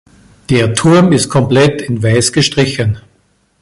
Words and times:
Der 0.49 0.73
Turm 0.73 1.11
ist 1.11 1.29
komplett 1.29 1.83
in 1.83 2.01
Weiß 2.01 2.33
gestrichen. 2.33 2.99